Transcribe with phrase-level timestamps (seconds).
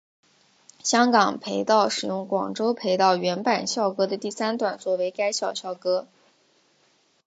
[0.81, 6.07] 香港培道使用广州培道原版校歌的第三段作为该校校歌。